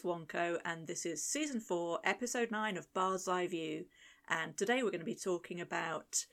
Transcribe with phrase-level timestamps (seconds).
[0.00, 3.84] Flim Wonko, and this is season four, episode nine of Bar's Eye View.
[4.28, 6.26] And today we're going to be talking about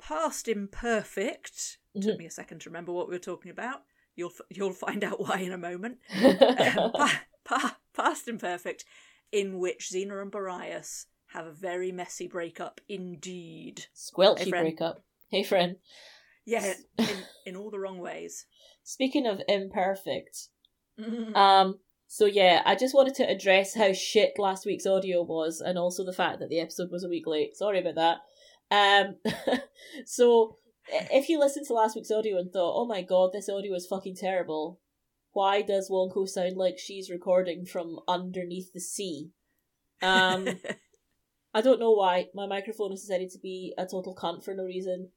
[0.00, 1.78] Past Imperfect.
[2.00, 3.82] Took me a second to remember what we were talking about.
[4.16, 5.98] You'll you'll find out why in a moment.
[6.22, 8.84] Um, pa- pa- Past Imperfect,
[9.30, 13.86] in which Xena and Borias have a very messy breakup indeed.
[13.94, 15.02] Squelchy Hey, breakup.
[15.30, 15.76] Hey, friend.
[16.44, 17.06] Yeah, in,
[17.46, 18.46] in all the wrong ways.
[18.82, 20.48] Speaking of imperfect,
[21.00, 21.34] Mm.
[21.34, 21.78] um,
[22.12, 26.04] so yeah, I just wanted to address how shit last week's audio was, and also
[26.04, 27.56] the fact that the episode was a week late.
[27.56, 28.18] Sorry about
[28.70, 29.16] that.
[29.16, 29.16] Um,
[30.04, 30.58] so
[30.90, 33.86] if you listened to last week's audio and thought, "Oh my god, this audio is
[33.86, 34.78] fucking terrible,"
[35.32, 39.30] why does Wonko sound like she's recording from underneath the sea?
[40.02, 40.48] Um,
[41.54, 42.26] I don't know why.
[42.34, 45.12] My microphone has decided to be a total cunt for no reason.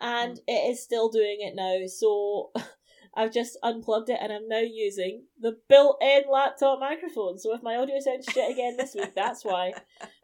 [0.00, 2.50] And it is still doing it now, so
[3.14, 7.38] I've just unplugged it and I'm now using the built in laptop microphone.
[7.38, 9.72] So if my audio sounds shit again this week, that's why.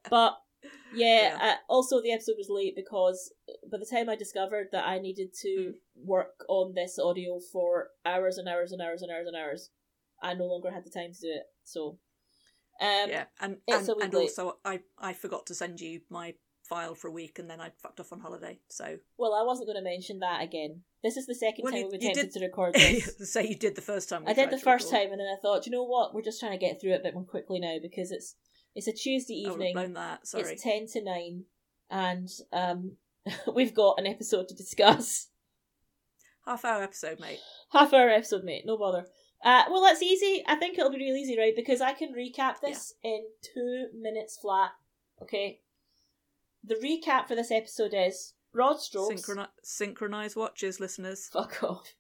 [0.09, 0.39] But
[0.95, 1.39] yeah, Yeah.
[1.41, 3.33] Uh, also the episode was late because
[3.71, 8.39] by the time I discovered that I needed to work on this audio for hours
[8.39, 9.71] and hours and hours and hours and hours,
[10.23, 11.45] I no longer had the time to do it.
[11.65, 11.99] So,
[12.81, 16.95] um, yeah, and it's and, and also I I forgot to send you my file
[16.95, 18.59] for a week, and then I fucked off on holiday.
[18.69, 20.83] So Well, I wasn't going to mention that again.
[21.07, 23.17] This is the second Well, time you- we've attempted did- to record this.
[23.33, 24.25] say you did the first time.
[24.27, 25.05] I did the first record.
[25.05, 26.13] time, and then I thought, you know what?
[26.13, 28.35] We're just trying to get through it a bit more quickly now because it's
[28.75, 29.73] it's a Tuesday Oh, evening.
[29.75, 30.27] blown that.
[30.27, 30.43] Sorry.
[30.55, 31.45] It's ten to nine,
[31.91, 32.97] and um,
[33.55, 35.29] we've got an episode to discuss.
[36.45, 37.39] Half hour episode, mate.
[37.73, 38.65] Half hour episode, mate.
[38.67, 39.07] No bother.
[39.45, 40.43] Uh, well, that's easy.
[40.49, 41.55] I think it'll be real easy, right?
[41.55, 44.71] Because I can recap this in two minutes flat.
[45.23, 45.61] Okay.
[46.65, 49.23] The recap for this episode is broad strokes.
[49.23, 51.29] Synchroni- synchronize watches, listeners.
[51.33, 51.95] Fuck off.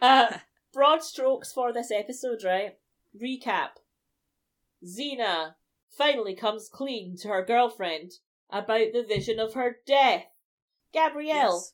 [0.00, 0.38] Uh,
[0.72, 2.78] broad strokes for this episode, right?
[3.20, 3.70] Recap.
[4.84, 5.54] Xena
[5.90, 8.12] finally comes clean to her girlfriend
[8.50, 10.24] about the vision of her death.
[10.92, 11.72] Gabrielle Yes.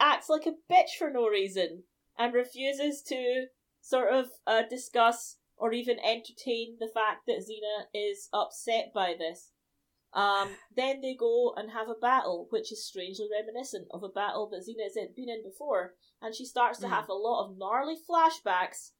[0.00, 1.84] acts like a bitch for no reason
[2.18, 3.46] and refuses to
[3.80, 9.50] sort of uh, discuss or even entertain the fact that Xena is upset by this.
[10.12, 14.48] Um, then they go and have a battle, which is strangely reminiscent of a battle
[14.50, 16.90] that Xena has been in before, and she starts to Mm.
[16.90, 18.90] have a lot of gnarly flashbacks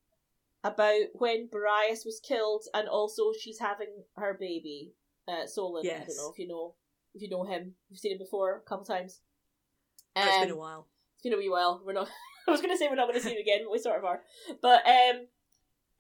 [0.63, 4.95] about when Borias was killed, and also she's having her baby,
[5.27, 5.85] uh, Solon.
[5.85, 6.07] I Yes.
[6.09, 6.75] don't know if you know
[7.13, 7.75] if you know him.
[7.89, 9.21] You've seen him before a couple times.
[10.15, 10.89] Oh, it's been a Um, while.
[11.15, 11.83] it's been a wee while.
[11.85, 12.09] We're not.
[12.47, 13.99] I was going to say we're not going to see him again, but we sort
[13.99, 14.23] of are.
[14.63, 15.27] But um,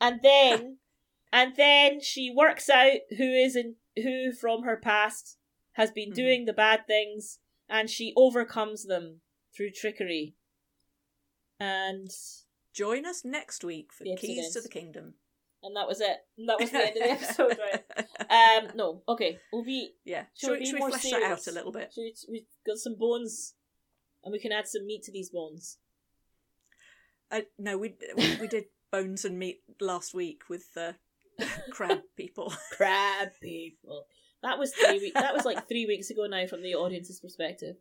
[0.00, 0.78] and then,
[1.32, 5.36] and then she works out who is in who from her past
[5.72, 6.14] has been Mhm.
[6.14, 9.22] doing the bad things, and she overcomes them
[9.56, 10.36] through trickery.
[11.58, 12.10] And
[12.72, 15.14] Join us next week for The Keys to the Kingdom.
[15.62, 16.18] and that was it.
[16.38, 17.84] And that was the end of the episode, right?
[18.30, 19.90] Um, no, okay, we'll be.
[20.04, 20.26] yeah.
[20.34, 21.92] Should we should we flesh that out a little bit?
[21.92, 23.54] Should we, we've got some bones,
[24.22, 25.78] and we can add some meat to these bones.
[27.30, 30.94] I, no, we, we we did bones and meat last week with the
[31.70, 32.52] crab people.
[32.76, 34.06] crab people.
[34.42, 35.20] That was three weeks.
[35.20, 37.76] That was like three weeks ago now, from the audience's perspective.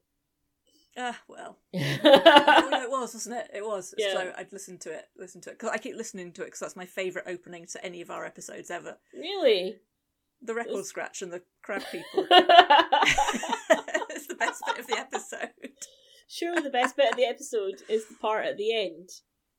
[0.98, 1.58] Ah, well.
[2.04, 3.50] Oh, no, it was, wasn't it?
[3.54, 3.94] It was.
[3.98, 4.14] Yeah.
[4.14, 6.60] So I'd listen to it, listen to it, because I keep listening to it because
[6.60, 8.98] that's my favourite opening to any of our episodes ever.
[9.14, 9.78] really.
[10.42, 12.26] The record was- scratch and the crab people.
[14.10, 15.50] it's the best bit of the episode.
[16.28, 19.10] Surely the best bit of the episode is the part at the end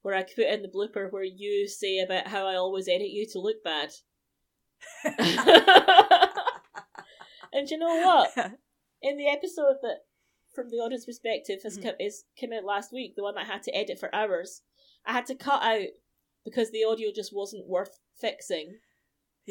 [0.03, 3.27] where I put in the blooper where you say about how I always edit you
[3.33, 3.91] to look bad.
[7.53, 8.33] and you know what?
[9.03, 9.99] In the episode that,
[10.55, 11.83] from the audience perspective, has Mhm.
[11.83, 14.63] come, is came out last week, the one that I had to edit for hours,
[15.05, 15.89] I had to cut out
[16.45, 18.81] because the audio just wasn't worth fixing.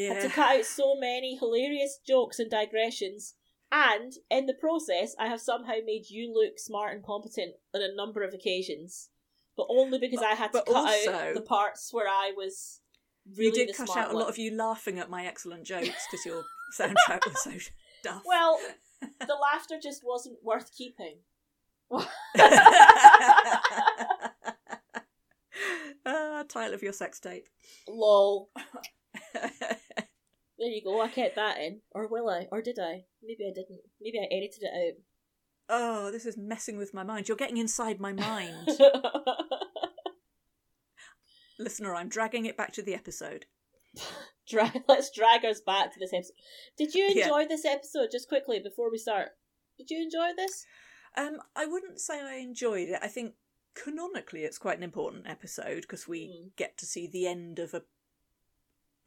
[0.05, 3.35] had to cut out so many hilarious jokes and digressions,
[3.71, 7.93] and in the process, I have somehow made you look smart and competent on a
[7.93, 9.09] number of occasions,
[9.59, 12.79] but only because But- I had to cut also- out the parts where I was
[13.37, 14.23] really you did cut out a one.
[14.23, 16.43] lot of you laughing at my excellent jokes because your
[16.79, 17.51] soundtrack was so
[18.03, 18.21] duff.
[18.25, 18.57] Well,
[19.01, 21.17] the laughter just wasn't worth keeping.
[26.05, 27.47] ah, title of your sex tape.
[27.87, 28.49] Lol.
[30.61, 30.99] There you go.
[30.99, 32.45] I kept that in, or will I?
[32.51, 33.05] Or did I?
[33.23, 33.79] Maybe I didn't.
[34.01, 34.73] Maybe I edited it
[35.69, 37.27] oh, this is messing with my mind.
[37.27, 38.67] You're getting inside my mind.
[41.59, 43.45] Listener, I'm dragging it back to the episode.
[44.47, 46.35] Dra- let's drag us back to this episode.
[46.77, 47.23] Did you Yeah.
[47.25, 48.09] enjoy this episode?
[48.11, 49.31] Just quickly before we start,
[49.77, 50.65] did you enjoy this?
[51.17, 52.99] Um, I wouldn't say I enjoyed it.
[53.01, 53.35] I think
[53.73, 56.55] canonically it's quite an important episode because we Mm.
[56.55, 57.83] get to see the end of a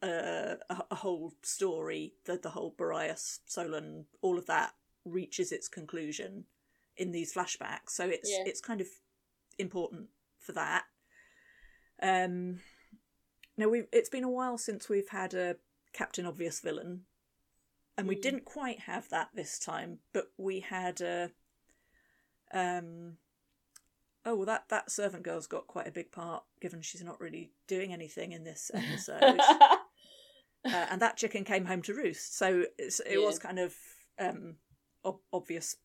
[0.01, 4.75] uh, a, a whole story, the the whole Borias, Solon, all of that
[5.05, 6.45] reaches its conclusion
[6.97, 7.89] in these flashbacks.
[7.89, 8.43] So it's Yeah.
[8.45, 8.87] it's kind of
[9.57, 10.09] important
[10.39, 10.85] for that.
[12.01, 12.59] Um,
[13.57, 15.57] now we it's been a while since we've had a
[15.93, 17.05] Captain Obvious villain,
[17.97, 18.21] and we Mm.
[18.21, 21.31] didn't quite have that this time, but we had a.
[22.51, 23.17] Um,
[24.25, 27.51] oh well, that that servant girl's got quite a big part, given she's not really
[27.67, 29.39] doing anything in this episode.
[30.65, 32.37] uh, and that chicken came home to roost.
[32.37, 33.25] So it's, it Yeah.
[33.25, 33.75] was kind of
[34.19, 34.57] um,
[35.03, 35.75] ob- obvious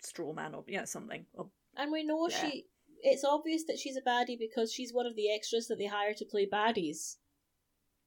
[0.00, 1.26] straw man or yeah something.
[1.34, 2.50] Or, and we know Yeah.
[2.50, 2.66] she.
[3.00, 6.14] It's obvious that she's a baddie because she's one of the extras that they hire
[6.14, 7.16] to play baddies.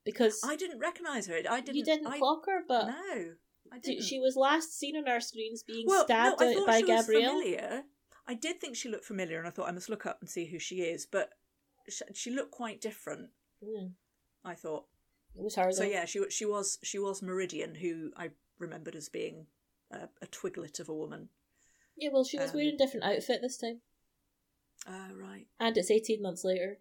[0.03, 1.35] Because I didn't recognise her.
[1.49, 1.75] I didn't.
[1.75, 3.33] you didn't I, clock her, but no,
[3.71, 4.03] I didn't.
[4.03, 7.83] she was last seen on our screens being well, stabbed no, by Gabrielle.
[8.27, 10.45] I did think she looked familiar, and I thought I must look up and see
[10.45, 11.05] who she is.
[11.05, 11.29] But
[11.87, 13.29] she, she looked quite different.
[13.63, 13.91] Mm,
[14.43, 14.85] I thought.
[15.35, 15.71] it was her.
[15.71, 15.89] So though.
[15.89, 19.47] yeah, she she was she was Meridian, who I remembered as being
[19.91, 21.29] a, a twiglet of a woman.
[21.97, 23.81] Yeah, well, she was Um, wearing a different outfit this time,
[24.87, 25.47] Ah, right.
[25.59, 26.79] and it's eighteen months later.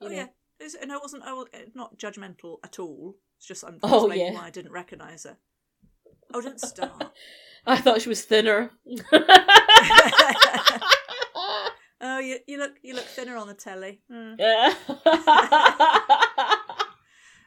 [0.00, 0.14] You Oh know.
[0.16, 0.28] yeah,
[0.60, 1.22] It's- no, it wasn't.
[1.24, 3.16] I was not judgmental at all.
[3.38, 4.40] It's just I'm Oh, explaining yeah.
[4.40, 5.38] why I didn't recognise her.
[6.34, 7.12] Oh, don't start.
[7.66, 8.70] I thought she was thinner.
[12.00, 14.00] oh, you you look you look thinner on the telly.
[14.10, 14.34] Hmm.
[14.38, 14.74] Yeah.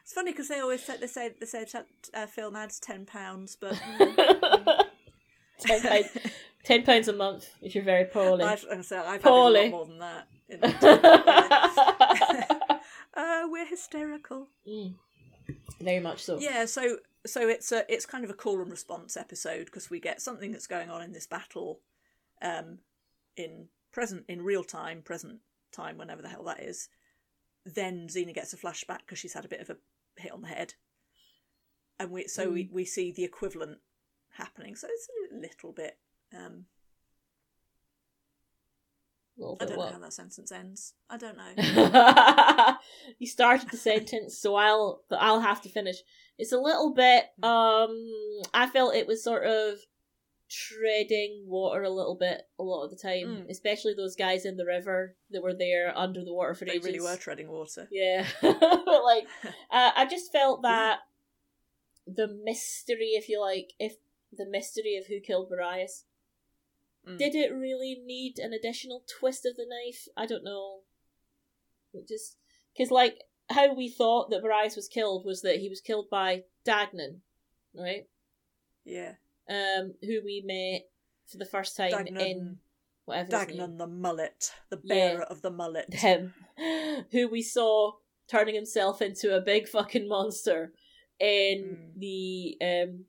[0.02, 1.66] It's funny because they always say they say they say
[2.14, 4.85] uh, film ads ten pounds, but mm,
[5.58, 6.08] ten pounds,
[6.64, 8.44] ten pounds a month if you're very poorly.
[8.44, 9.64] I've, I've Poorly.
[9.64, 10.28] had a lot more than that.
[13.16, 14.48] uh, we're hysterical.
[14.68, 14.94] Mm.
[15.80, 16.38] Very much so.
[16.38, 20.00] Yeah, so so it's a it's kind of a call and response episode because we
[20.00, 21.80] get something that's going on in this battle,
[22.42, 22.78] um,
[23.36, 25.40] in present in real time, present
[25.72, 26.88] time, whenever the hell that is.
[27.64, 29.76] Then Xena gets a flashback because she's had a bit of a
[30.16, 30.74] hit on the head,
[31.98, 33.78] and we so we we see the equivalent
[34.36, 34.76] happening.
[34.76, 35.96] So it's a little bit.
[36.36, 36.64] Um,
[39.60, 40.94] I don't know how that sentence ends.
[41.10, 42.76] I don't know.
[43.18, 45.96] you started the sentence, so I'll I'll have to finish.
[46.38, 47.24] It's a little bit.
[47.42, 48.10] Um,
[48.54, 49.78] I felt it was sort of
[50.48, 53.50] treading water a little bit a lot of the time, Mm.
[53.50, 56.84] especially those guys in the river that were there under the water for they ages.
[56.86, 57.88] really were treading water.
[57.90, 59.26] Yeah, but like,
[59.70, 61.00] uh, I just felt that
[62.06, 63.96] the mystery, if you like, if
[64.36, 66.04] the mystery of who killed Borias,
[67.06, 67.18] Mm.
[67.18, 70.08] did it really need an additional twist of the knife?
[70.16, 70.80] I don't know.
[71.94, 72.36] It just
[72.76, 76.42] because like how we thought that Borias was killed was that he was killed by
[76.64, 77.20] Dagnine,
[77.74, 78.08] right?
[78.84, 79.14] Yeah,
[79.48, 80.88] Um, who we met
[81.26, 82.56] for the first time in Dagnine,
[83.04, 83.58] whatever his name.
[83.58, 84.94] Dagnine the mullet, the Yeah.
[84.94, 85.92] bearer of the mullet.
[85.94, 86.34] him,
[87.12, 87.92] who we saw
[88.28, 90.72] turning himself into a big fucking monster
[91.20, 92.00] in Mm.
[92.00, 93.06] the um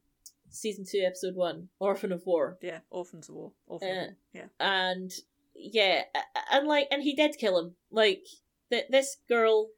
[0.60, 3.52] season two, episode one, Orphan of War, Yeah, orphans of war.
[3.68, 4.16] Orphan Uh, of war.
[4.34, 4.46] Yeah.
[4.60, 5.12] and
[5.56, 6.04] yeah,
[6.52, 7.76] and like, and he did kill him.
[7.92, 8.26] Like
[8.70, 9.70] th- this girl,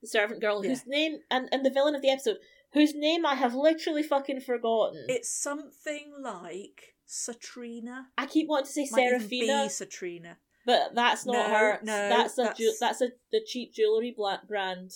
[0.00, 0.70] the servant girl, Yeah.
[0.70, 2.38] whose name and and the villain of the episode,
[2.72, 5.04] whose name I have literally fucking forgotten.
[5.08, 8.08] It's something like Satrina.
[8.16, 10.38] I keep wanting to say Might Serafina, be Satrina.
[10.66, 11.78] but that's not No, her.
[11.82, 14.14] no, that's a ju- that's- that's a the cheap jewelry
[14.46, 14.92] brand.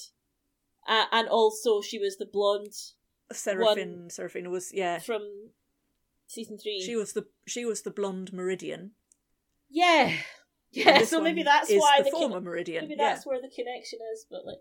[0.86, 2.74] Uh, and also, she was the blonde
[3.36, 4.10] Seraphine.
[4.10, 4.98] Seraphina was yeah.
[4.98, 5.22] from
[6.26, 6.80] season three.
[6.80, 8.92] She was the she was the blonde Meridian.
[9.70, 10.12] yeah,
[10.72, 11.04] yeah.
[11.04, 12.84] So maybe that's is why the the former con- Meridian.
[12.88, 13.10] maybe yeah.
[13.14, 14.26] that's where the connection is.
[14.30, 14.58] But like,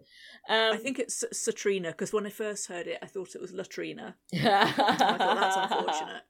[0.50, 3.54] um, I think it's Satrina because when I first heard it, I thought it was
[3.54, 4.16] Latrina.
[4.34, 6.24] I thought that's unfortunate.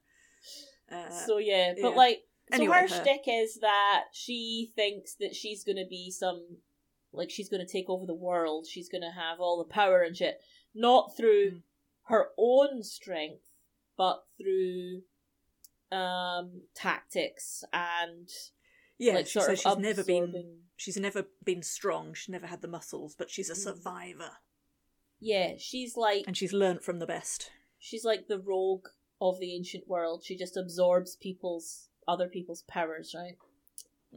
[0.90, 1.96] Uh, so yeah, but yeah.
[1.96, 2.18] like,
[2.50, 6.58] so Anyway, her, her- shtick is that she thinks that she's gonna be some,
[7.12, 8.66] like she's gonna take over the world.
[8.68, 10.38] She's gonna have all the power and shit,
[10.74, 11.62] not through Mm.
[12.04, 13.44] Her own strength,
[13.96, 15.02] but through
[15.90, 18.28] um tactics and
[18.98, 22.14] yeah, like she sort says of she's never been she's never been strong.
[22.14, 23.56] She's never had the muscles, but she's a Mm.
[23.64, 24.30] survivor
[25.20, 27.50] Yeah, she's like and she's learnt from the best.
[27.78, 28.88] she's like the rogue
[29.20, 30.22] of the ancient world.
[30.24, 33.36] She just absorbs people's other people's powers, right?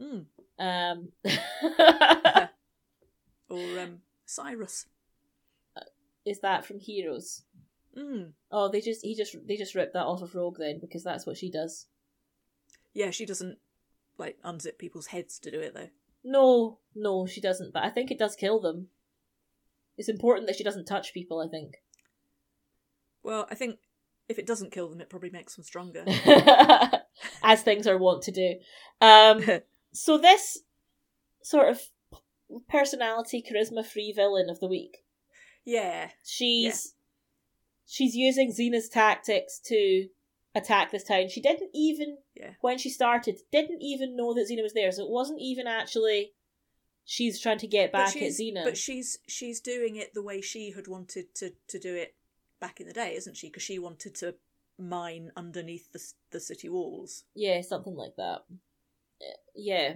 [0.00, 0.26] Mm.
[0.58, 1.12] Um
[3.48, 4.86] Or um, Cyrus.
[6.24, 7.42] is that from Heroes?
[7.96, 8.32] Mm.
[8.50, 11.26] Oh, they just he just they just ripped that off of Rogue then because that's
[11.26, 11.86] what she does.
[12.92, 13.58] Yeah, she doesn't
[14.18, 15.88] like unzip people's heads to do it though.
[16.22, 17.72] No, no, she doesn't.
[17.72, 18.88] But I think it does kill them.
[19.96, 21.40] It's important that she doesn't touch people.
[21.40, 21.76] I think.
[23.22, 23.78] Well, I think
[24.28, 26.04] if it doesn't kill them, it probably makes them stronger.
[27.42, 28.54] As things are wont to do.
[29.00, 29.42] Um,
[29.92, 30.58] so this
[31.42, 31.80] sort of
[32.68, 34.98] personality charisma free villain of the week.
[35.64, 36.10] Yeah.
[36.24, 36.94] She's
[37.86, 40.08] she's using Xena's tactics to
[40.54, 41.28] attack this town.
[41.28, 42.54] She didn't even Yeah.
[42.60, 46.32] when she started didn't even know that Xena was there, so it wasn't even actually
[47.04, 48.64] she's trying to get back at Xena.
[48.64, 52.14] But she's she's doing it the way she had wanted to to do it
[52.58, 53.48] back in the day, isn't she?
[53.48, 54.34] Because she wanted to
[54.78, 57.24] mine underneath the the city walls.
[57.34, 58.44] Yeah, something like that.
[59.54, 59.94] Yeah,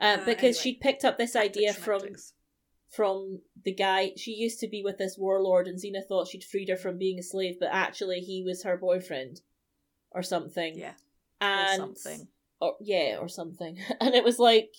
[0.00, 0.52] uh, Uh, because anyway.
[0.62, 2.32] she'd picked up this idea from tactics.
[2.90, 4.12] From the guy.
[4.16, 7.18] She used to be with this warlord, and Xena thought she'd freed her from being
[7.18, 9.40] a slave, but actually he was her boyfriend,
[10.12, 10.78] or something.
[10.78, 10.92] yeah,
[11.40, 12.28] and or something.
[12.60, 13.78] or yeah, or something.
[14.00, 14.72] And it was like,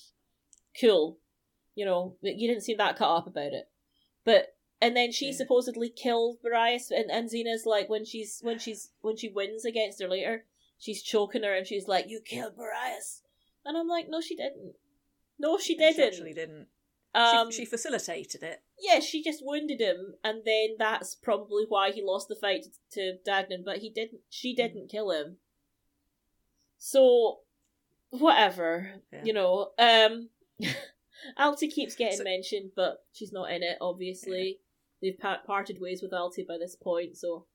[0.80, 1.20] cool,
[1.76, 2.16] you know.
[2.22, 3.70] You didn't seem that cut up about it,
[4.24, 5.32] but and then she Yeah.
[5.34, 10.02] supposedly killed Borias, and and Xena's like when she's when she's when she wins against
[10.02, 10.46] her later,
[10.80, 13.22] she's choking her, and she's like, "You killed Borias,"
[13.66, 14.76] and I'm like, "No, she didn't.
[15.38, 16.04] No, she She didn't.
[16.04, 16.68] actually didn't.
[17.18, 18.62] Um, she, she facilitated it.
[18.80, 23.18] yeah, she just wounded him, and then that's probably why he lost the fight to
[23.28, 23.64] Dagnine.
[23.66, 24.22] But he didn't.
[24.30, 24.58] She Mm.
[24.58, 25.38] didn't kill him.
[26.78, 27.40] So,
[28.12, 29.24] whatever, Yeah.
[29.26, 29.72] you know.
[29.78, 30.30] Um,
[31.38, 33.78] Alti keeps getting So- mentioned, but she's not in it.
[33.82, 34.60] Obviously,
[35.02, 37.18] they've pa- parted ways with Alti by this point.
[37.18, 37.48] So,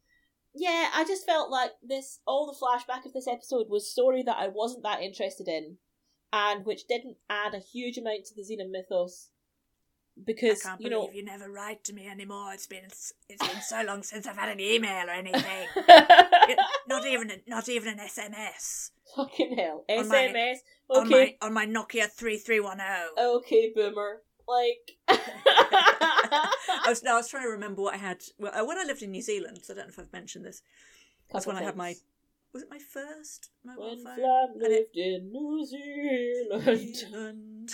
[0.55, 2.21] yeah, I just felt like this.
[2.27, 5.79] All the flashback of this episode was story that I wasn't that interested in,
[6.33, 9.31] and which didn't add a huge amount to the Xena mythos.
[10.25, 12.53] Because I can't you believe know, you never write to me anymore.
[12.53, 15.69] It's been it's been so long since I've had an email or anything.
[15.77, 19.85] It- not even a, not even an SMS Fucking hell.
[19.89, 20.57] On my- SMS.
[20.91, 21.37] on Okay.
[21.41, 23.37] my on my Nokia three three one zero.
[23.37, 24.23] Okay, boomer.
[24.49, 24.93] Like.
[25.09, 29.03] I was I was trying to remember what I had well, uh, when I lived
[29.03, 29.59] in New Zealand.
[29.63, 30.63] So I don't know if I've mentioned this.
[31.31, 31.95] That's when I had my
[32.53, 34.17] was it my first mobile When phone?
[34.17, 36.97] Flam And it- lived in New Zealand.
[36.97, 37.71] Zealand.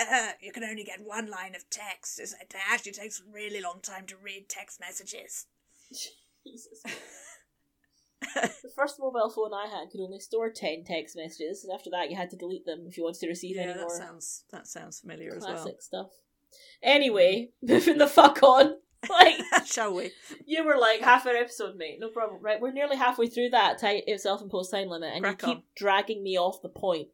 [0.00, 2.18] Uh, you can only get one line of text.
[2.18, 5.46] It's- It actually takes a really long time to read text messages.
[5.92, 6.82] Jesus.
[8.34, 12.10] the first mobile phone I had could only store 10 text messages, and after that
[12.10, 14.66] you had to delete them if you wanted to receive yeah, any that sounds that
[14.66, 15.54] sounds familiar as well.
[15.54, 16.10] classic stuff.
[16.82, 18.76] Anyway, moving the fuck on.
[19.10, 19.34] Like.
[19.66, 20.12] Shall we?
[20.46, 21.98] you were like half an episode, mate.
[22.00, 22.40] No problem.
[22.42, 25.62] Right, we're nearly halfway through that ti- self-imposed time limit, and Crack you keep on.
[25.76, 27.08] dragging me off the point.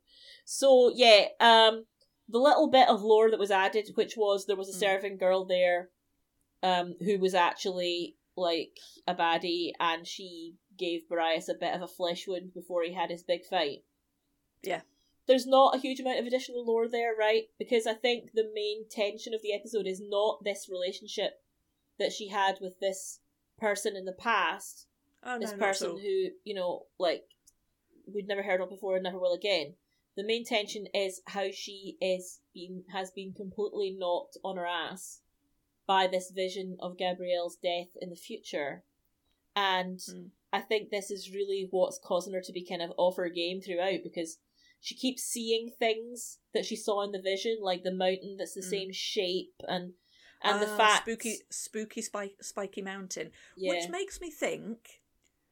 [0.44, 1.86] So yeah, um,
[2.30, 4.80] the little bit of lore that was added, which was there was a Mm.
[4.80, 5.90] serving girl there,
[6.62, 11.88] um, who was actually like a baddie, and she gave Borias a bit of a
[11.88, 13.84] flesh wound before he had his big fight.
[14.62, 14.82] Yeah.
[15.26, 17.50] There's not a huge amount of additional lore there, right?
[17.58, 21.42] Because I think the main tension of the episode is not this relationship
[21.98, 23.20] that she had with this
[23.58, 24.86] person in the past,
[25.22, 25.98] Oh no, this person all.
[25.98, 27.24] who, you know, like
[28.06, 29.74] we'd never heard of before and never will again.
[30.16, 35.20] The main tension is how she is being has been completely knocked on her ass
[35.86, 38.84] by this vision of Gabrielle's death in the future.
[39.56, 40.26] And Hmm.
[40.52, 43.60] I think this is really what's causing her to be kind of off her game
[43.60, 44.38] throughout because
[44.80, 48.60] she keeps seeing things that she saw in the vision, like the mountain that's the
[48.60, 48.70] Mm.
[48.70, 49.94] same shape and
[50.42, 52.02] and the Ah, fact spooky spooky
[52.40, 55.02] spiky mountain, yeah which makes me think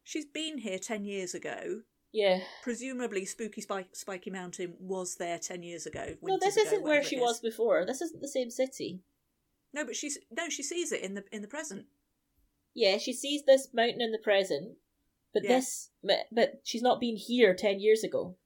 [0.02, 1.82] she's been here ten years ago.
[2.12, 6.16] Yeah Presumably, spooky spike, spiky mountain was there ten years ago.
[6.22, 9.00] no this ago, isn't where she it was before this isn't the same city
[9.74, 11.86] No, but she's no, she sees it in the in the present.
[12.74, 14.76] yeah she sees this mountain in the present
[15.34, 15.56] but Yeah.
[15.56, 18.36] this but, but she's not been here 10 years ago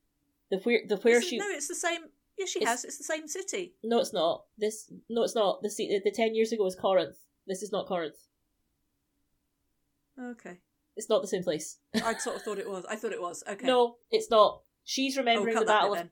[0.50, 2.02] the where the where she No, it's the same.
[2.38, 2.84] Yeah, she It's- has.
[2.84, 3.74] It's the same city.
[3.84, 7.18] no it's not this no it's not the se- the 10 years ago was corinth
[7.46, 8.26] this is not corinth
[10.20, 10.58] Okay,
[10.96, 12.84] it's not the same place I sort of thought it was.
[12.88, 13.42] I thought it was.
[13.48, 13.66] Okay.
[13.66, 16.10] no it's not she's oh, remembering cut the that battle bit of.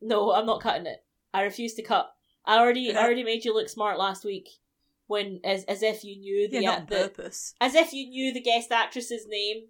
[0.00, 0.98] No, I'm not cutting it.
[1.32, 2.10] I refuse to cut.
[2.44, 3.00] I already Yeah.
[3.00, 4.48] I already made you look smart last week
[5.06, 7.54] when as as if you knew Yeah, the, not on the purpose.
[7.60, 9.68] as if you knew the guest actress's name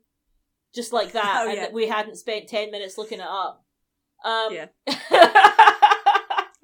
[0.75, 1.61] just like that Oh, and yeah.
[1.65, 3.65] that we hadn't spent 10 minutes looking it up.
[4.25, 4.67] Um Yeah.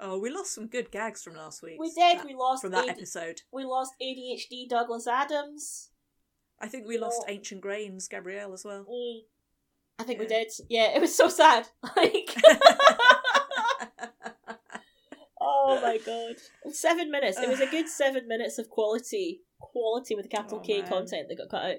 [0.01, 1.75] Oh, we lost some good gags from last week.
[1.77, 2.23] we did.
[2.23, 3.41] We lost from that AD episode.
[3.51, 5.89] we lost ADHD Douglas Adams.
[6.61, 7.33] I think we lost No.
[7.33, 8.85] Ancient Grains, Gabrielle, as well.
[8.89, 9.19] Mm.
[9.99, 10.47] I think we did.
[10.69, 11.67] Yeah, it was so sad.
[11.95, 12.35] Like
[15.41, 16.35] Oh my god.
[16.73, 17.37] Seven minutes.
[17.39, 20.89] It was a good seven minutes of quality quality with capital Oh, K man.
[20.89, 21.77] content that got cut out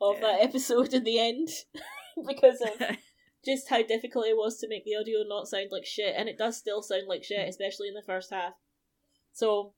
[0.00, 0.20] of Yeah.
[0.22, 1.48] that episode in the end.
[2.26, 2.96] because of
[3.44, 6.14] just how difficult it was to make the audio not sound like shit.
[6.16, 8.52] And it does still sound like shit, especially in the first half.
[9.32, 9.72] So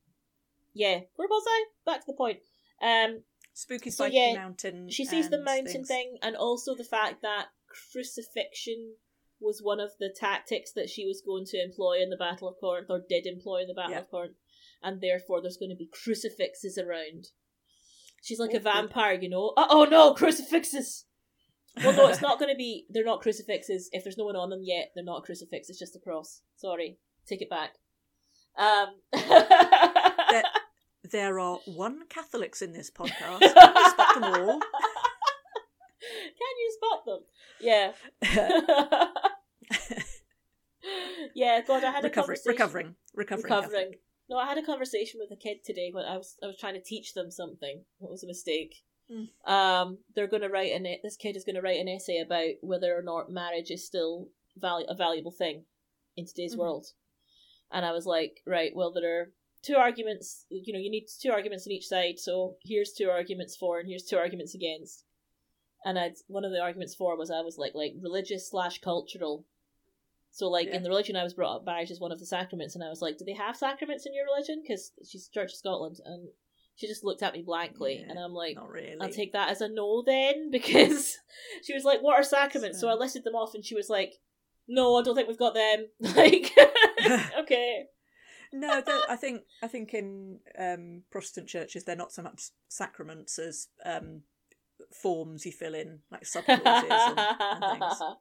[0.73, 0.99] yeah.
[1.15, 1.65] Where was I?
[1.85, 2.39] Back to the point.
[2.81, 3.21] Um
[3.57, 4.89] Spooky So, yeah, Mountain.
[4.89, 5.87] she sees the mountain things.
[5.87, 8.93] thing and also the fact that crucifixion
[9.39, 12.55] was one of the tactics that she was going to employ in the Battle of
[12.59, 13.99] Corinth or did employ in the Battle Yeah.
[13.99, 14.35] of Corinth.
[14.83, 17.29] and therefore there's going to be crucifixes around.
[18.21, 19.53] She's like a vampire, you know.
[19.57, 21.05] Oh, oh no, crucifixes!
[21.83, 22.85] Well, no, it's not going to be.
[22.89, 23.89] They're not crucifixes.
[23.91, 25.69] If there's no one on them yet, they're not a crucifix.
[25.69, 26.41] It's just a cross.
[26.57, 26.97] Sorry,
[27.27, 27.71] take it back.
[28.57, 28.89] Um.
[31.11, 33.39] There are one Catholics in this podcast.
[33.39, 34.59] Can you spot them all?
[36.39, 37.19] Can you spot them?
[37.59, 37.91] Yeah.
[41.35, 42.51] yeah, God, I had a recovering, conversation.
[42.51, 43.71] recovering, recovering, recovering.
[43.71, 44.01] Catholic.
[44.29, 46.73] No, I had a conversation with a kid today when I was I was trying
[46.75, 47.83] to teach them something.
[48.01, 48.75] It was a mistake.
[49.11, 49.29] Mm.
[49.49, 52.55] Um, they're going to write an this kid is going to write an essay about
[52.61, 55.63] whether or not marriage is still val- a valuable thing
[56.17, 56.59] in today's Mhm.
[56.59, 56.87] world.
[57.71, 59.31] And I was like, right, well, there are
[59.67, 60.45] two arguments.
[60.49, 62.17] You know, you need two arguments on each side.
[62.17, 65.03] So here's two arguments for, and here's two arguments against.
[65.85, 69.45] And I'd one of the arguments for was I was like like religious slash cultural.
[70.31, 70.77] So like Yeah.
[70.77, 72.89] in the religion I was brought up, by is one of the sacraments, and I
[72.89, 74.61] was like, do they have sacraments in your religion?
[74.61, 76.29] Because she's Church of Scotland, and
[76.75, 78.97] she just looked at me blankly, Yeah, and I'm like, really.
[79.01, 81.17] I'll take that as a no then, because
[81.63, 84.15] she was like, "What are sacraments?" So I listed them off, and she was like,
[84.67, 86.51] "No, I don't think we've got them." Like,
[87.41, 87.85] okay,
[88.53, 93.67] No, I think I think in um, Protestant churches they're not so much sacraments as
[93.85, 94.21] um,
[95.01, 97.19] forms you fill in, like subclauses and,
[97.61, 97.83] and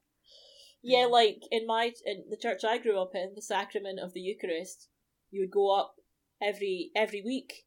[0.83, 1.06] Yeah.
[1.06, 4.88] like in my in the church I grew up in, the sacrament of the Eucharist,
[5.30, 5.97] you would go up
[6.42, 7.64] every every week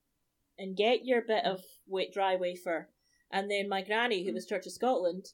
[0.58, 2.90] and get your bit of wet dry wafer,
[3.32, 5.28] and then my granny, who was Church of Scotland,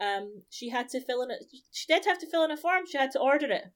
[0.00, 1.44] um, she had to fill in it.
[1.72, 2.84] She did have to fill in a form.
[2.86, 3.72] She had to order it.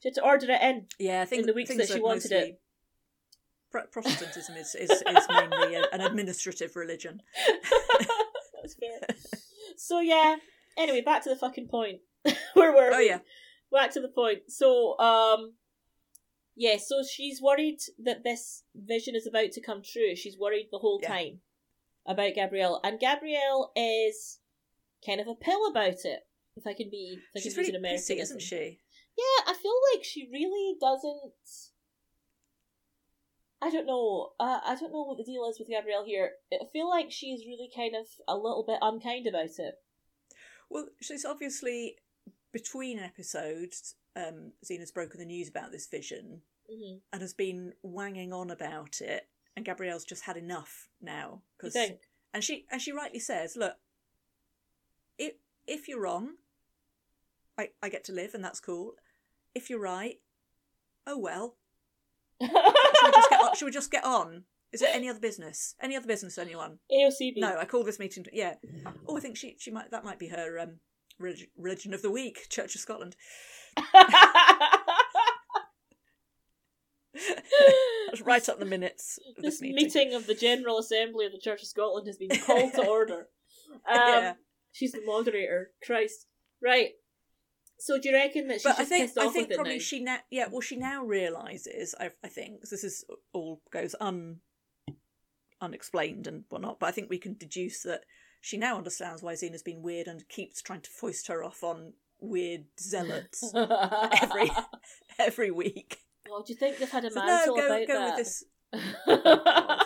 [0.00, 0.86] She had to order it in.
[0.98, 2.60] Yeah, I think In the weeks that she wanted it.
[3.70, 7.22] Protestantism is, is, is mainly a, an administrative religion.
[8.60, 9.16] That's fair.
[9.76, 10.36] So yeah.
[10.76, 12.00] Anyway, back to the fucking point.
[12.54, 13.06] Where were Oh we?
[13.08, 13.18] yeah,
[13.70, 14.40] Back to the point.
[14.50, 15.52] So um,
[16.56, 16.78] yeah.
[16.78, 20.16] So she's worried that this vision is about to come true.
[20.16, 21.08] She's worried the whole Yeah.
[21.08, 21.40] time
[22.06, 24.38] about Gabrielle, and Gabrielle is
[25.06, 26.20] kind of a pill about it.
[26.56, 28.80] If I can be, if I she's can really an American, pissy, isn't she?
[29.20, 31.32] Yeah, I feel like she really doesn't.
[33.62, 34.30] I don't know.
[34.40, 36.32] Uh, I don't know what the deal is with Gabrielle here.
[36.52, 39.74] I feel like she's really kind of a little bit unkind about it.
[40.70, 41.96] Well, she's obviously
[42.52, 43.96] between episodes.
[44.16, 46.98] Um, Xena's broken the news about this vision Mm-hmm.
[47.12, 51.42] and has been wanging on about it, and Gabrielle's just had enough now.
[51.56, 52.00] You 'cause- think?
[52.32, 53.76] and she and she rightly says, "Look,
[55.18, 55.34] if
[55.66, 56.36] if you're wrong,
[57.58, 58.94] I I get to live, and that's cool.
[59.54, 60.16] If you're right,
[61.06, 61.56] oh well.
[62.42, 63.54] Should we just get on?
[63.56, 64.44] Should we just get on?
[64.72, 65.74] Is there any other business?
[65.82, 66.38] Any other business?
[66.38, 66.78] Anyone?
[66.92, 67.34] AOCB.
[67.38, 68.24] No, I call this meeting.
[68.24, 68.54] To, yeah.
[69.08, 70.78] Oh, I think she she might that might be her um
[71.18, 73.16] religion, religion of the week, Church of Scotland.
[78.24, 80.14] Right up the minutes of this this, meeting.
[80.14, 83.28] of the General Assembly of the Church of Scotland has been called to order.
[83.88, 84.32] Um, Yeah.
[84.72, 85.70] She's the moderator.
[85.84, 86.26] Christ.
[86.62, 86.90] Right.
[87.80, 89.80] So do you reckon that she's but I think I think probably now?
[89.80, 94.40] she now yeah well she now realizes I I think this is all goes un
[95.60, 98.04] unexplained and whatnot but I think we can deduce that
[98.40, 101.92] she now understands why Xena's been weird and keeps trying to foist her off on
[102.20, 103.52] weird zealots
[104.22, 104.50] every
[105.18, 105.98] every week.
[106.28, 108.16] Well, do you think they've had a So, no, go about go that?
[108.16, 108.44] with this.
[109.06, 109.80] Oh,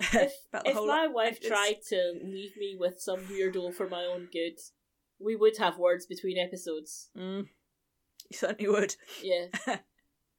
[0.00, 0.32] If-
[0.64, 4.58] if my wife it's- tried to leave me with some weirdo for my own good,
[5.18, 7.10] we would have words between episodes.
[7.16, 7.46] Mm,
[8.30, 8.96] you certainly would.
[9.22, 9.46] Yeah.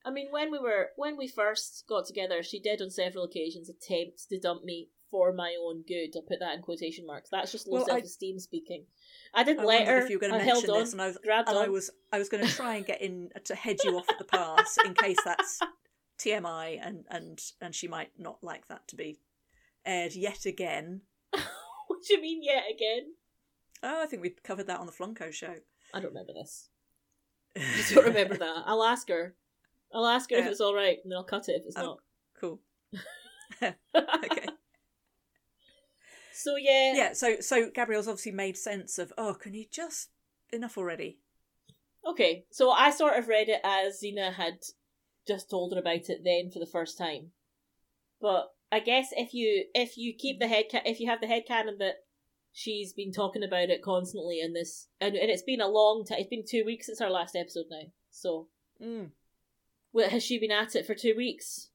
[0.03, 3.69] I mean, when we were when we first got together, she did on several occasions
[3.69, 6.09] attempt to dump me for my own good.
[6.15, 7.29] I'll put that in quotation marks.
[7.29, 8.85] That's just low Well, self esteem speaking.
[9.33, 9.99] I didn't I let her.
[9.99, 11.65] if you were going to mention on, this, and I was and on.
[11.65, 14.17] I was I was going to try and get in to head you off at
[14.17, 15.59] the pass in case that's
[16.17, 19.19] TMI, and and and she might not like that to be
[19.85, 21.01] aired yet again.
[21.31, 23.13] what do you mean yet again?
[23.83, 25.55] Oh, I think we covered that on the Flunko show.
[25.93, 26.69] I don't remember this.
[27.55, 28.63] I don't remember that.
[28.65, 29.35] I'll ask her.
[29.93, 31.99] I'll ask her if it's all right, and then I'll cut it if it's Oh.
[32.39, 32.59] cool.
[33.63, 34.47] Okay.
[36.33, 37.13] So yeah, Yeah.
[37.13, 39.13] So so Gabrielle's obviously made sense of.
[39.17, 40.09] Oh, can you just
[40.51, 41.19] enough already?
[42.07, 44.59] Okay, so I sort of read it as Xena had
[45.27, 47.31] just told her about it then for the first time.
[48.19, 51.27] But I guess if you if you keep the head ca- if you have the
[51.27, 51.95] head canon that
[52.53, 56.19] she's been talking about it constantly in this and, and it's been a long time.
[56.19, 57.83] It's been two weeks since our last episode now.
[58.09, 58.47] So
[58.81, 59.11] Mm,
[59.91, 61.69] what has she been at it for two weeks?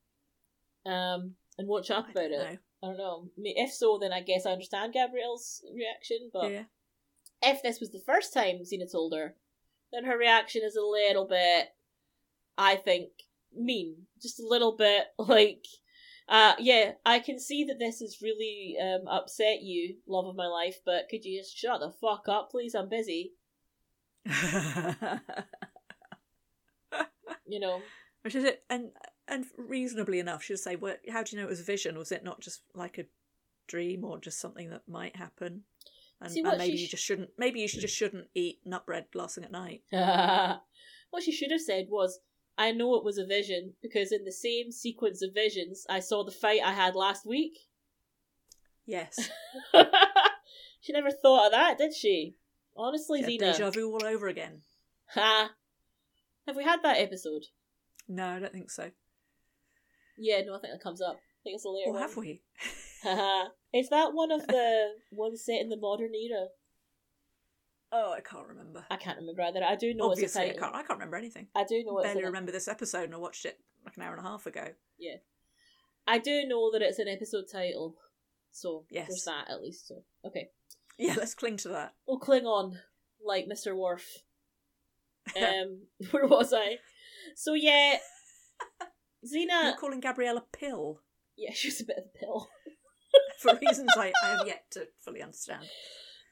[0.85, 2.31] Um, and won't shut up I about it.
[2.31, 2.59] know.
[2.83, 3.29] I don't know.
[3.37, 6.31] I mean, If so, then I guess I understand Gabrielle's reaction.
[6.33, 6.65] But Yeah.
[7.43, 9.37] if this was the first time Xena told her,
[9.93, 11.69] then her reaction is a little bit,
[12.59, 13.11] I think,
[13.55, 15.65] mean, just a little bit like.
[16.29, 20.49] Uh, yeah, I can see that this has really um, upset you, love of my
[20.49, 22.75] life, but could you just shut the fuck up, please?
[22.75, 23.33] I'm busy.
[27.49, 27.81] You know,
[28.23, 28.65] Which is it?
[28.69, 28.91] And
[29.29, 31.97] and reasonably enough, she'd say, "Well, how do you know it was a vision?
[31.97, 33.07] Was it not just like a
[33.69, 35.63] dream, or just something that might happen?"
[36.21, 37.31] And, See, and maybe she you just shouldn't.
[37.39, 39.83] Maybe you just shouldn't eat nut bread last thing at night.
[41.11, 42.19] what she should have said was,
[42.59, 46.25] I know it was a vision because in the same sequence of visions, I saw
[46.25, 47.53] the fight I had last week.
[48.87, 49.31] Yes,
[50.81, 52.37] she never thought of that, did she?
[52.77, 53.39] Honestly, Xena.
[53.53, 54.63] deja vu all over again.
[55.15, 55.51] Ha!
[56.47, 57.43] Have we had that episode?
[58.09, 58.91] No, I don't think so.
[60.17, 61.17] Yeah, no, I think that comes up.
[61.17, 62.03] I think it's a later Or one.
[62.03, 62.43] have we?
[63.03, 63.49] Haha.
[63.75, 66.47] Is that one of the ones set in the modern era?
[67.99, 68.85] Oh, I can't remember.
[68.91, 69.65] I can't remember either.
[69.65, 70.75] I do know Obviously, I can't.
[70.75, 71.47] I can't remember anything.
[71.55, 74.15] I do know it's barely remember this episode, and I watched it like an hour
[74.15, 74.69] and a half ago.
[74.99, 75.17] Yeah,
[76.07, 77.95] I do know that it's an episode title.
[78.53, 79.09] So Yes.
[79.09, 79.89] there's that at least.
[79.89, 80.51] So okay.
[80.99, 81.95] Yeah, let's cling to that.
[82.07, 82.79] We'll cling on
[83.25, 83.75] like Mr.
[83.77, 84.05] Worf.
[85.37, 85.81] Um
[86.13, 86.77] where was I?
[87.35, 87.97] So yeah.
[89.25, 91.01] Xena You're calling Gabrielle a pill
[91.37, 92.49] Yeah, she was a bit of a pill.
[93.41, 95.65] for reasons I, I have yet to fully understand.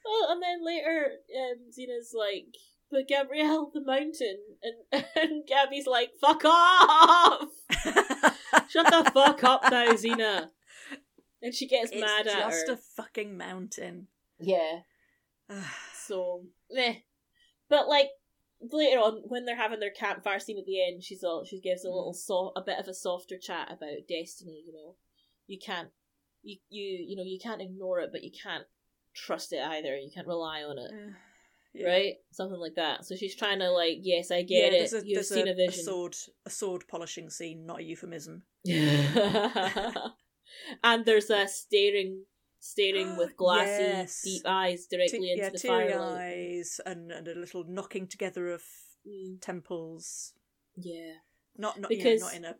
[0.05, 2.55] Well, and then later, um, Xena's like,
[2.91, 7.49] "But Gabrielle, the mountain," and and Gabby's like, "Fuck off!
[8.69, 10.49] Shut the fuck up now, Xena."
[11.41, 12.49] And she gets it's mad at her.
[12.49, 14.07] It's just a fucking mountain.
[14.39, 14.81] Yeah.
[16.07, 16.97] So, meh.
[17.67, 18.09] But like
[18.61, 21.83] later on, when they're having their campfire scene at the end, she's all she gives
[21.83, 24.63] a little so a bit of a softer chat about destiny.
[24.67, 24.95] You know,
[25.47, 25.89] you can't
[26.43, 28.65] you you you know you can't ignore it, but you can't
[29.15, 29.95] trust it either.
[29.97, 31.13] You can't rely on it, Uh,
[31.73, 31.87] yeah.
[31.87, 32.13] right?
[32.31, 33.05] Something like that.
[33.05, 35.03] So she's trying to like, yes, I get there's it.
[35.03, 35.83] a, You've there's seen a, a, vision.
[35.83, 38.43] sword a sword polishing scene, not a euphemism.
[40.83, 42.23] and there's a staring
[42.59, 44.21] staring with glassy Yes.
[44.23, 46.21] deep eyes directly Te- into yeah, the firelight.
[46.21, 48.63] eyes and, and a little knocking together of
[49.07, 50.33] Mm, temples.
[50.75, 51.13] yeah.
[51.55, 52.55] Not not Because- yeah, not in a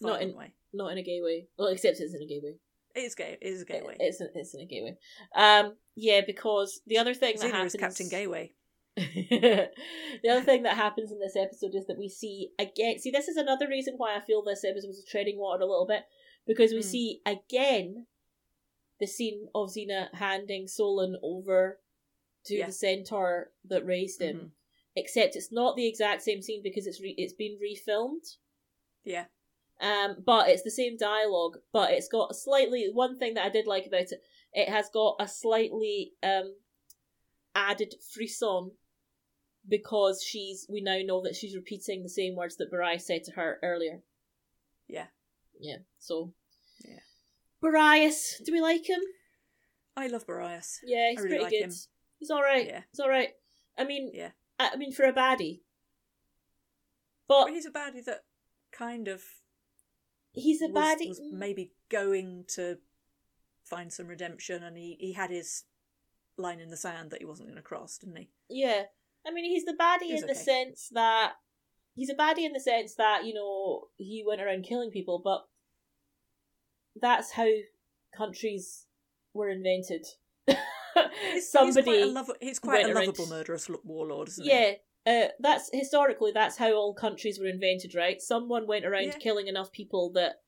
[0.00, 0.54] Not in- way.
[0.72, 1.48] Not in a gay way.
[1.58, 2.58] Well, except it's in a gay way.
[2.94, 3.38] It is gay.
[3.40, 3.96] It is a gay way.
[3.98, 4.98] It's in, it's in a gay way.
[5.34, 8.50] Um, yeah, because the other thing that happens is Captain Gayway.
[8.96, 12.98] the other thing that happens in this episode is that we see again.
[12.98, 15.86] See, this is another reason why I feel this episode was treading water a little
[15.86, 16.04] bit
[16.46, 16.84] because we Mm.
[16.84, 18.06] see again
[19.00, 21.80] the scene of Xena handing Solon over
[22.44, 22.66] to Yeah.
[22.66, 24.36] the centaur that raised him.
[24.36, 24.50] Mhm.
[24.96, 28.36] Except it's not the exact same scene because it's re- it's been refilmed.
[29.04, 29.24] Yeah.
[29.82, 33.48] Um, but it's the same dialogue, but it's got a slightly one thing that I
[33.48, 34.22] did like about it.
[34.52, 36.54] It has got a slightly um
[37.54, 38.70] added frisson
[39.68, 43.32] because she's we now know that she's repeating the same words that Barai said to
[43.32, 44.00] her earlier.
[44.88, 45.06] Yeah.
[45.60, 45.78] Yeah.
[45.98, 46.32] So
[46.84, 47.00] Yeah.
[47.60, 49.00] Borias, do we like him?
[49.96, 50.78] I love Borias.
[50.84, 51.62] Yeah, he's really pretty like good.
[51.64, 51.72] him.
[52.18, 52.66] He's alright.
[52.66, 52.82] Yeah.
[52.92, 53.30] He's alright.
[53.76, 54.30] I mean Yeah.
[54.60, 55.60] I, I mean for a baddie.
[57.26, 58.24] But But he's a baddie that
[58.70, 59.22] kind of
[60.32, 62.78] he's a was, baddie was maybe going to
[63.64, 65.64] find some redemption, and he, he had his
[66.36, 68.28] line in the sand that he wasn't going to cross, didn't he?
[68.48, 68.82] Yeah.
[69.26, 71.32] I mean, he's the baddie He's in the sense that
[71.94, 75.46] he's a baddie in the sense that you know he went around killing people, but
[77.00, 77.46] that's how
[78.16, 78.86] countries
[79.32, 80.06] were invented.
[81.40, 84.50] Somebody, he's quite a, lov- he's quite a around- lovable murderous lo- warlord, isn't he?
[85.06, 85.12] Yeah.
[85.12, 88.20] Uh, that's historically that's how all countries were invented, right?
[88.20, 89.18] Someone went around Yeah.
[89.18, 90.42] killing enough people that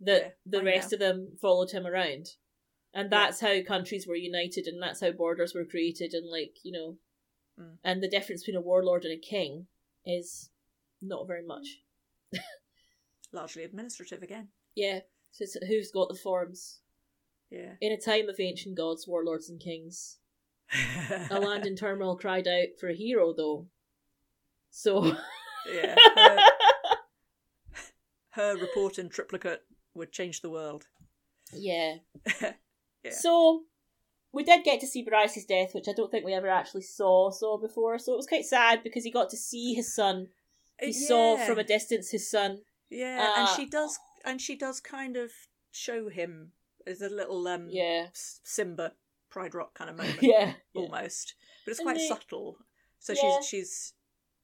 [0.00, 0.96] that Yeah, the I rest know.
[0.96, 2.36] of them followed him around,
[2.92, 3.08] and Yeah.
[3.10, 6.98] that's how countries were united, and that's how borders were created, and like you know,
[7.58, 7.78] Mm.
[7.82, 9.66] and the difference between a warlord and a king
[10.04, 10.50] is
[11.00, 11.82] not very much.
[13.32, 14.48] Largely administrative again.
[14.74, 15.00] Yeah,
[15.32, 16.82] so it's who's got the forms
[17.50, 17.76] Yeah.
[17.80, 20.18] in a time of ancient gods, warlords, and kings.
[21.30, 23.66] A land in turmoil cried out for a hero, though.
[24.70, 25.04] So
[25.72, 25.94] yeah.
[26.16, 26.38] Her,
[28.30, 29.62] her report in triplicate
[29.94, 30.86] would change the world.
[31.52, 31.96] yeah.
[32.42, 33.10] Yeah.
[33.12, 33.62] So
[34.32, 37.30] we did get to see Bryce's death, which I don't think we ever actually saw
[37.30, 37.98] saw before.
[37.98, 40.28] So it was quite sad because he got to see his son.
[40.80, 42.58] He saw from a distance his son.
[42.90, 45.30] Yeah, and Uh, she does, and she does kind of
[45.70, 46.52] show him
[46.86, 48.08] as a little um Yeah.
[48.12, 48.92] Simba
[49.36, 50.54] Pride Rock kind of moment, Yeah.
[50.74, 51.34] almost,
[51.66, 52.56] but it's quite they- subtle.
[52.98, 53.40] So Yeah.
[53.40, 53.92] she's she's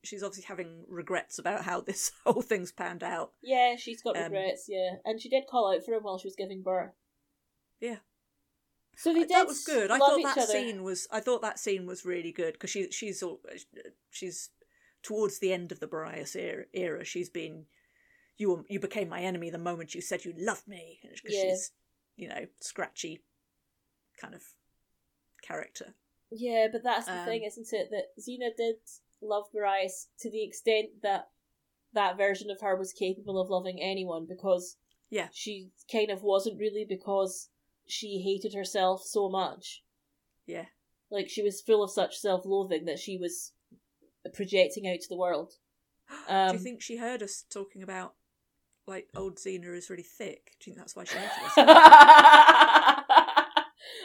[0.04, 3.32] she's obviously having regrets about how this whole thing's panned out.
[3.42, 4.96] Yeah, she's got Um, regrets, yeah.
[5.06, 6.92] And she did call out for him while she was giving birth.
[7.80, 7.96] Yeah.
[8.96, 9.90] So they did that was good.
[9.90, 10.46] I thought that other.
[10.46, 13.40] scene was I thought that scene was really good because she she's all
[14.10, 14.50] she's
[15.02, 17.64] towards the end of the Borias era, era she's been
[18.36, 21.42] you were, you became my enemy the moment you said you loved me because Yeah.
[21.44, 21.70] she's
[22.16, 23.22] you know scratchy
[24.20, 24.42] kind of
[25.42, 25.94] character.
[26.30, 27.90] Yeah, but that's the Um, thing, isn't it?
[27.90, 28.76] That Xena did
[29.20, 31.28] love Borias to the extent that
[31.92, 34.76] that version of her was capable of loving anyone because
[35.10, 35.28] Yeah.
[35.32, 37.50] she kind of wasn't really because
[37.86, 39.84] she hated herself so much.
[40.46, 40.66] Yeah.
[41.10, 43.52] Like she was full of such self-loathing that she was
[44.32, 45.58] projecting out to the world.
[46.08, 48.14] Do Um, you think she heard us talking about
[48.86, 50.56] like old Xena is really thick?
[50.58, 51.28] Do you think that's why she hated
[51.68, 53.01] us?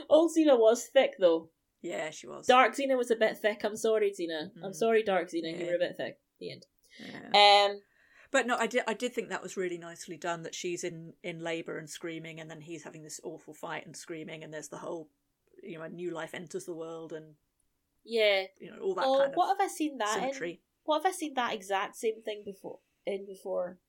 [0.09, 1.49] Old Xena was thick though.
[1.81, 2.47] yeah, she was.
[2.47, 3.63] Dark Xena was a bit thick.
[3.63, 4.51] I'm sorry, Xena.
[4.63, 4.75] I'm Mm.
[4.75, 5.57] sorry, Dark Xena.
[5.59, 6.19] You were a bit thick.
[6.39, 6.65] The end.
[6.99, 7.67] Yeah.
[7.69, 7.81] Um,
[8.31, 8.83] But no, I did.
[8.87, 10.43] I did think that was really nicely done.
[10.43, 13.95] That she's in in labour and screaming, and then he's having this awful fight and
[13.95, 15.09] screaming, and there's the whole,
[15.63, 17.35] you know, a new life enters the world, and
[18.03, 18.43] yeah.
[18.59, 20.57] you know all that oh, kind of what have I seen that in?
[20.83, 22.79] What have I seen that exact same thing before?
[23.05, 23.79] In before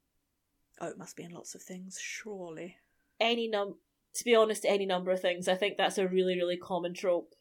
[0.81, 2.76] Oh, it must be in lots of things, surely.
[3.18, 3.81] any num.
[4.14, 5.49] To be honest, any number of things.
[5.49, 7.35] I think that's a really, really common trope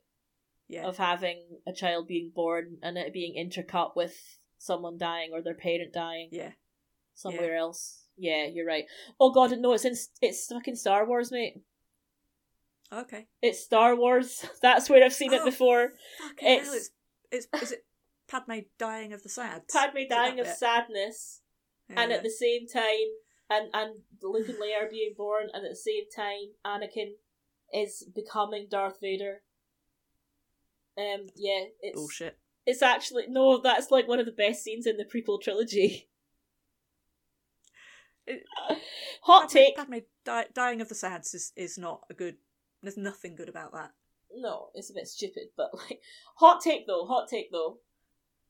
[0.68, 5.42] Yeah, of having a child being born and it being intercut with someone dying or
[5.42, 6.52] their parent dying yeah.
[7.16, 8.04] somewhere else.
[8.18, 8.86] Yeah, you're right.
[9.20, 11.62] Oh god, no, it's in it's fucking Star Wars, mate.
[12.92, 13.28] Okay.
[13.42, 14.46] It's Star Wars.
[14.62, 15.94] That's where I've seen it Oh, before.
[16.20, 16.76] Fucking It's- hell!
[16.76, 16.90] It's
[17.30, 17.86] it's is it
[18.28, 19.64] Padme dying of the sad?
[19.72, 20.56] Padme dying of bit?
[20.56, 21.42] sadness,
[21.90, 23.08] and at the same time,
[23.50, 27.14] and and Luke and Leia are being born, and at the same time, Anakin
[27.74, 29.42] is becoming Darth Vader.
[30.98, 32.38] Um, yeah, it's bullshit.
[32.66, 36.10] it's actually no, that's like one of the best scenes in the prequel trilogy.
[38.30, 38.44] It-
[39.22, 39.76] Hot Padme, take.
[39.78, 42.36] Padme di- dying of the sads is is not a good.
[42.84, 43.92] There's nothing good about that.
[44.36, 46.02] No, it's a bit stupid, but like
[46.36, 47.06] hot take though.
[47.06, 47.78] Hot take though.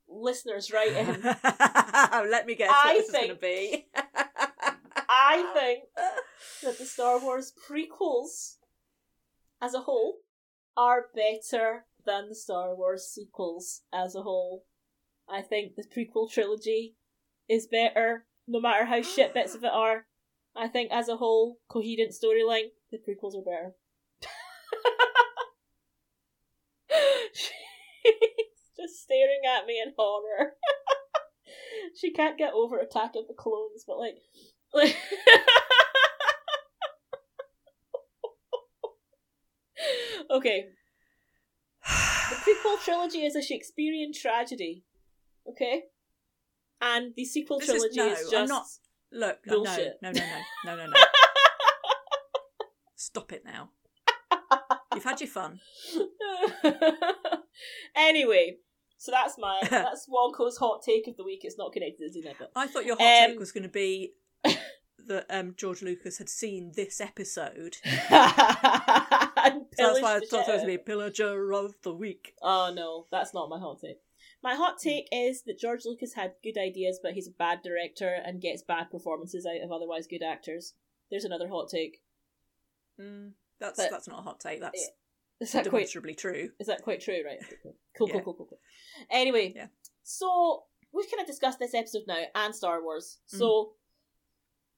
[0.09, 1.21] Listeners, write in.
[2.31, 4.01] Let me guess I this is going to think- be.
[5.29, 5.83] I think
[6.63, 8.59] that the Star Wars prequels
[9.61, 10.19] as a whole
[10.77, 14.63] are better than the Star Wars sequels as a whole.
[15.27, 16.95] I think the prequel trilogy
[17.49, 20.05] is better, no matter how shit bits of it are.
[20.55, 23.75] I think as a whole, coherent storyline, the prequels are better.
[27.33, 30.53] She's just staring at me in horror.
[31.99, 34.19] she can't get over Attack of the Clones, but like,
[40.31, 40.65] okay.
[42.29, 44.83] The prequel trilogy is a Shakespearean tragedy.
[45.49, 45.83] Okay?
[46.81, 48.65] And the sequel This is- trilogy no, is, I'm just not-
[49.09, 49.95] Look, Bullshit.
[50.01, 50.25] no, no, no,
[50.65, 50.99] no, no, no, no.
[52.97, 53.69] Stop it now.
[54.93, 55.61] You've had your fun.
[57.95, 58.57] anyway,
[58.97, 61.39] so that's my that's Wonko's hot take of the week.
[61.43, 64.11] It's not connected to but I thought your hot Um, take was going to be
[65.07, 67.77] that um, George Lucas had seen this episode.
[69.79, 71.93] So that's why I thought it was shit going out to be Pillager of the
[71.93, 72.33] Week.
[72.41, 73.99] Oh no, that's not my hot take.
[74.43, 74.89] My hot Hmm.
[74.89, 78.63] take is that George Lucas had good ideas, but he's a bad director and gets
[78.63, 80.73] bad performances out of otherwise good actors.
[81.11, 82.01] There's another hot take.
[82.99, 84.59] Mm, that's But- that's not a hot take.
[84.61, 84.89] That's
[85.39, 86.51] Is that quite demonstrably true.
[86.59, 87.21] is that quite true?
[87.23, 87.39] Right.
[87.63, 88.21] Cool, cool, Yeah.
[88.21, 88.59] cool, cool, cool.
[89.11, 89.67] Anyway, Yeah.
[90.03, 93.19] so we've kind of discussed this episode now and Star Wars.
[93.27, 93.75] So,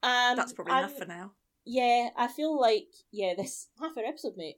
[0.04, 0.36] um.
[0.36, 1.32] That's probably enough for now.
[1.66, 4.58] Yeah, I feel like yeah, this half an episode, mate.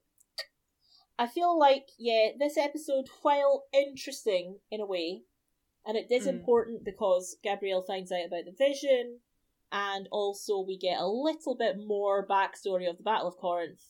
[1.19, 5.23] I feel like yeah, this episode, while interesting in a way,
[5.86, 6.30] and it is Mm.
[6.39, 9.19] important because Gabrielle finds out about the vision,
[9.71, 13.84] and also we get a little bit more backstory of the Battle of Corinth,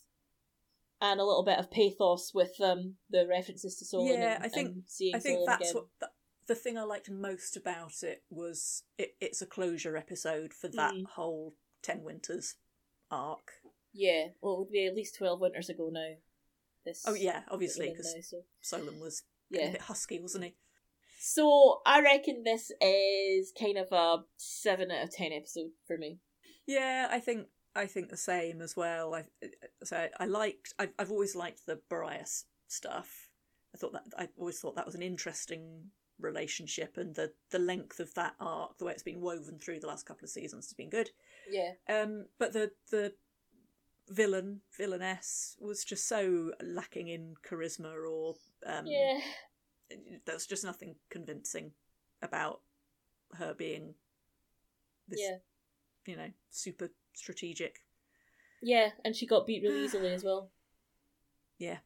[0.99, 4.07] and a little bit of pathos with um the references to Solon.
[4.19, 4.77] Yeah, and, I think-
[5.15, 5.75] I think Solon that's again.
[5.75, 6.09] what the,
[6.51, 10.93] the thing I liked most about it was it, it's a closure episode for that
[10.93, 11.05] Mm.
[11.15, 12.55] whole Ten Winters
[13.09, 13.53] arc.
[13.93, 16.15] Yeah, well, it would be at least twelve winters ago now.
[16.85, 18.41] This Oh yeah, obviously because so.
[18.59, 19.67] Solon was yeah.
[19.67, 20.55] a bit husky, wasn't he?
[21.21, 26.19] So I reckon this is kind of a seven out of ten episode for me.
[26.67, 29.13] Yeah, I think I think the same as well.
[29.15, 29.23] I
[29.85, 30.73] so I liked.
[30.77, 33.29] I've I've always liked the Borias stuff.
[33.73, 37.99] I thought that I always thought that was an interesting relationship, and the the length
[37.99, 40.73] of that arc, the way it's been woven through the last couple of seasons, has
[40.73, 41.09] been good.
[41.49, 43.13] Yeah, Um, but the the
[44.09, 49.19] villain villainess was just so lacking in charisma, or um, yeah,
[50.25, 51.71] there's just nothing convincing
[52.21, 52.61] about
[53.37, 53.95] her being
[55.07, 55.37] this, yeah,
[56.05, 57.81] you know, super strategic.
[58.61, 58.89] yeah.
[59.03, 60.49] And she got beat really easily as well,
[61.57, 61.77] Yeah,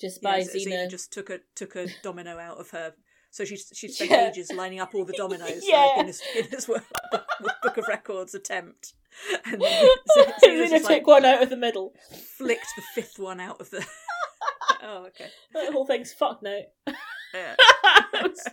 [0.00, 0.90] just by Xena Xena.
[0.90, 2.94] just took a took a domino out of her.
[3.38, 4.28] So she she spent Yeah.
[4.30, 5.84] ages lining up all the dominoes Yeah.
[5.84, 6.82] for the Guinness, Guinness World
[7.62, 8.94] Book of Records attempt.
[9.44, 9.88] And then
[10.42, 11.94] Xena just took like one out of the middle.
[12.36, 13.86] flicked the fifth one out of the.
[14.82, 15.28] oh, okay.
[15.54, 16.58] That whole thing's fuck now.
[17.32, 17.54] Yeah.
[18.12, 18.44] that, was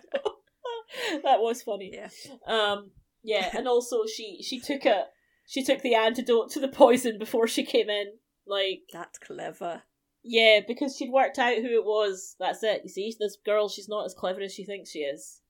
[1.24, 1.92] that was funny.
[1.92, 2.10] Yeah.
[2.46, 2.92] Um,
[3.24, 5.06] yeah, and also she she took a
[5.48, 8.14] she took the antidote to the poison before she came in.
[8.46, 9.82] Like, That's clever.
[10.26, 12.36] Yeah, because she'd worked out who it was.
[12.40, 12.82] That's it.
[12.84, 15.42] You see, this girl, she's not as clever as she thinks she is.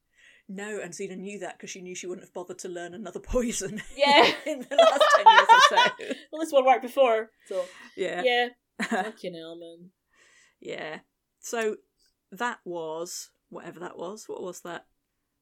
[0.48, 3.20] No, and Xena knew that because she knew she wouldn't have bothered to learn another
[3.34, 3.82] poison.
[3.98, 4.32] Yeah.
[4.46, 6.16] in the last ten years or so.
[6.32, 8.22] Well, this one worked before, so Yeah.
[8.24, 8.48] yeah.
[8.84, 9.90] Fucking hell, man.
[10.60, 11.00] yeah.
[11.40, 11.78] So
[12.32, 14.26] that was whatever that was.
[14.28, 14.86] What was that?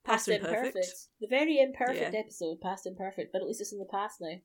[0.06, 0.76] Past imperfect.
[1.22, 2.20] The very imperfect Yeah.
[2.20, 4.36] episode, past imperfect, but at least it's in the past now.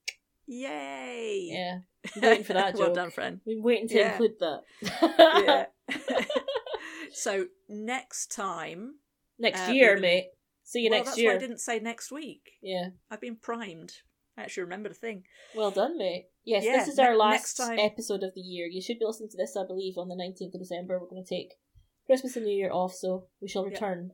[0.49, 1.49] Yay!
[1.53, 1.79] Yeah.
[2.23, 2.95] Waiting for that well joke.
[2.97, 3.41] done, friend.
[3.47, 4.13] We're waiting to Yeah.
[4.13, 5.67] include that.
[5.87, 6.25] Yeah.
[7.13, 8.95] so next time,
[9.39, 10.31] next Uh, year, gonna- mate.
[10.65, 11.31] See you well, next that's year.
[11.31, 12.51] why I didn't say next week.
[12.63, 12.89] Yeah.
[13.11, 13.93] I've been primed.
[14.37, 15.25] I actually remembered a thing.
[15.55, 16.27] Well done, mate.
[16.45, 18.67] Yes, Yeah, this is our last time- episode of the year.
[18.67, 20.99] You should be listening to this, I believe, on the 19th of December.
[21.01, 21.55] We're going to take
[22.07, 23.73] Christmas and New Year off, so we shall Yep.
[23.73, 24.13] return.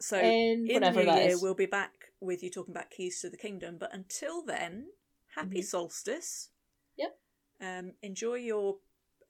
[0.00, 1.42] So in in whatever the new that year, is.
[1.42, 3.78] we'll be back with you talking about keys to the kingdom.
[3.78, 4.88] But until then,
[5.36, 5.64] happy Mhm.
[5.64, 6.50] solstice.
[6.96, 7.18] Yep.
[7.60, 8.78] Um, enjoy your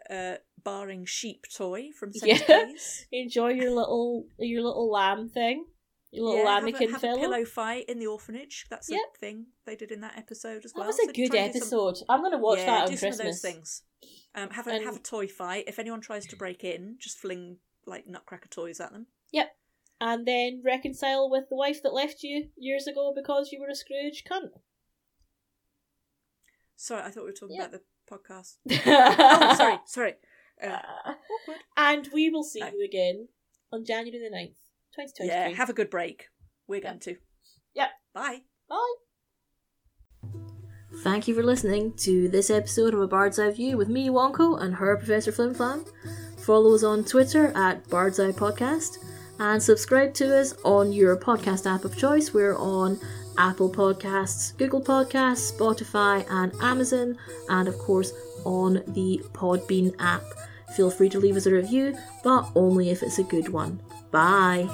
[0.08, 2.36] uh, barring sheep toy from Yeah.
[2.36, 3.06] Sainsbury's.
[3.12, 5.66] Enjoy your little your little lamb thing.
[6.12, 8.66] Your little Yeah, have, a, have a pillow fight in the orphanage.
[8.70, 9.00] That's Yep.
[9.14, 10.84] a thing they did in that episode as That well.
[10.84, 11.96] That was a So good do some- episode.
[12.08, 13.18] I'm going to watch yeah, that on do some Christmas.
[13.20, 13.82] of those things.
[14.34, 15.64] Um, have a And- have a toy fight.
[15.66, 19.08] If anyone tries to break in, just fling like nutcracker toys at them.
[19.32, 19.56] Yep.
[20.00, 23.74] And then reconcile with the wife that left you years ago because you were a
[23.74, 24.50] Scrooge cunt.
[26.76, 27.66] Sorry, I thought we were talking Yeah.
[27.66, 28.56] about the podcast.
[28.86, 30.14] oh, sorry, sorry.
[30.62, 31.56] Uh, awkward.
[31.76, 32.68] and we will see No.
[32.68, 33.28] you again
[33.72, 34.56] on January the 9th,
[34.94, 35.26] 2023.
[35.26, 36.26] Yeah, have a good break.
[36.66, 36.82] We're Yep.
[36.84, 37.16] going to.
[37.74, 37.88] Yep.
[38.14, 38.42] Bye.
[38.68, 38.94] Bye.
[41.02, 44.60] Thank you for listening to this episode of A Bird's Eye View with me, Wonko,
[44.60, 45.86] and her, Professor Flimflam.
[46.40, 48.98] Follow us on Twitter at Bird's Eye Podcast
[49.38, 52.32] and subscribe to us on your podcast app of choice.
[52.32, 52.98] We're on
[53.38, 57.16] Apple Podcasts, Google Podcasts, Spotify, and Amazon,
[57.48, 58.12] and of course
[58.44, 60.22] on the Podbean app.
[60.74, 63.80] Feel free to leave us a review, but only if it's a good one.
[64.10, 64.68] Bye.